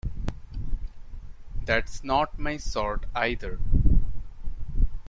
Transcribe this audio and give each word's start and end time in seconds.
That's 1.65 2.03
not 2.03 2.39
my 2.39 2.57
sort 2.57 3.05
either. 3.13 3.59